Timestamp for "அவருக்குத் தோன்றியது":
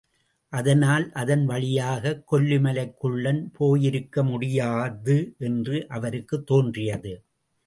5.87-7.23